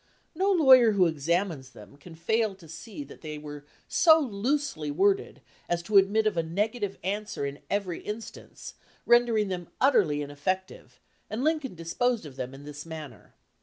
No 0.33 0.49
lawyer 0.51 0.93
who 0.93 1.05
examines 1.05 1.69
them 1.69 1.95
can 1.95 2.15
fail 2.15 2.55
to 2.55 2.67
see 2.67 3.03
that 3.03 3.21
they 3.21 3.37
were 3.37 3.65
so 3.87 4.19
loosely 4.19 4.89
worded 4.89 5.43
as 5.69 5.83
to 5.83 5.97
admit 5.99 6.25
of 6.25 6.35
a 6.35 6.41
negative 6.41 6.97
answer 7.03 7.45
in 7.45 7.59
every 7.69 7.99
instance, 8.01 8.73
rendering 9.05 9.49
them 9.49 9.67
utterly 9.79 10.23
ineffective, 10.23 10.99
and 11.29 11.43
Lincoln 11.43 11.75
disposed 11.75 12.25
of 12.25 12.35
them 12.35 12.55
in 12.55 12.63
this 12.65 12.83
manner. 12.83 13.35